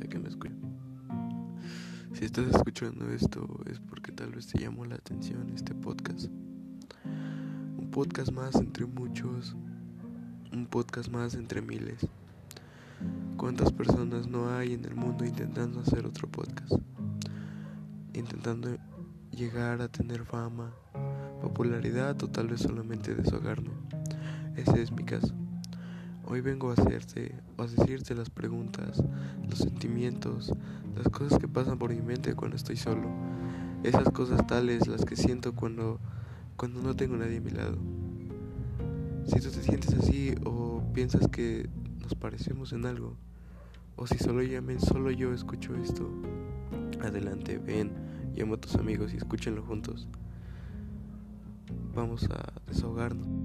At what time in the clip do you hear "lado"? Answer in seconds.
37.50-37.76